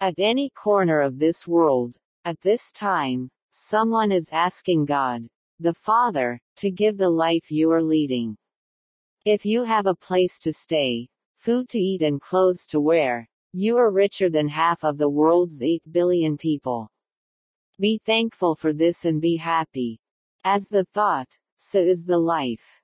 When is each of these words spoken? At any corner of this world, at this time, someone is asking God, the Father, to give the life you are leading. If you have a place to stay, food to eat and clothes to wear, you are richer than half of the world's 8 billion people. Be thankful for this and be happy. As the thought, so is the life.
At 0.00 0.14
any 0.18 0.50
corner 0.50 1.00
of 1.00 1.18
this 1.18 1.44
world, 1.44 1.96
at 2.24 2.40
this 2.40 2.70
time, 2.70 3.32
someone 3.50 4.12
is 4.12 4.28
asking 4.30 4.84
God, 4.84 5.26
the 5.58 5.74
Father, 5.74 6.40
to 6.58 6.70
give 6.70 6.98
the 6.98 7.10
life 7.10 7.50
you 7.50 7.72
are 7.72 7.82
leading. 7.82 8.36
If 9.24 9.44
you 9.44 9.64
have 9.64 9.86
a 9.86 9.96
place 9.96 10.38
to 10.40 10.52
stay, 10.52 11.08
food 11.34 11.68
to 11.70 11.80
eat 11.80 12.02
and 12.02 12.20
clothes 12.20 12.64
to 12.68 12.78
wear, 12.78 13.28
you 13.52 13.76
are 13.76 13.90
richer 13.90 14.30
than 14.30 14.46
half 14.46 14.84
of 14.84 14.98
the 14.98 15.10
world's 15.10 15.60
8 15.60 15.82
billion 15.90 16.38
people. 16.38 16.92
Be 17.80 18.00
thankful 18.06 18.54
for 18.54 18.72
this 18.72 19.04
and 19.04 19.20
be 19.20 19.36
happy. 19.36 19.98
As 20.44 20.68
the 20.68 20.84
thought, 20.94 21.38
so 21.56 21.80
is 21.80 22.04
the 22.04 22.18
life. 22.18 22.77